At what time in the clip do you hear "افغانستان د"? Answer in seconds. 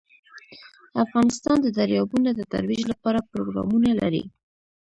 1.03-1.67